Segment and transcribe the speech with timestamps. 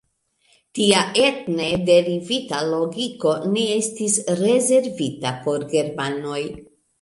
[0.77, 6.41] Tia etne derivita logiko ne estis rezervita por Germanoj.